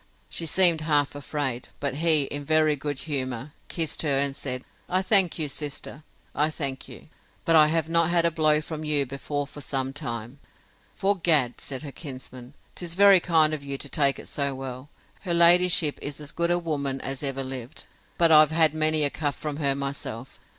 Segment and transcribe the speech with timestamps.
[0.31, 5.03] She seemed half afraid: but he, in very good humour, kissed her, and said, I
[5.03, 6.01] thank you, sister,
[6.33, 7.07] I thank you.
[7.45, 10.39] But I have not had a blow from you before for some time!
[10.95, 14.89] 'Fore gad, said her kinsman, 'tis very kind of you to take it so well.
[15.19, 17.85] Her ladyship is as good a woman as ever lived;
[18.17, 20.39] but I've had many a cuff from her myself.